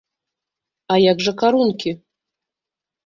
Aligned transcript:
А 0.95 0.97
як 1.11 1.21
жа 1.27 1.31
карункі? 1.43 1.91